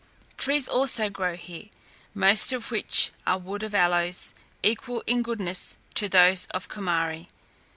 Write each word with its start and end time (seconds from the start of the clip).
Trees 0.35 0.67
also 0.67 1.11
grow 1.11 1.35
here, 1.35 1.65
most 2.15 2.51
of 2.53 2.71
which 2.71 3.11
are 3.27 3.37
wood 3.37 3.61
of 3.61 3.75
aloes, 3.75 4.33
equal 4.63 5.03
in 5.05 5.21
goodness 5.21 5.77
to 5.93 6.09
those 6.09 6.47
of 6.47 6.67
Comari. 6.67 7.27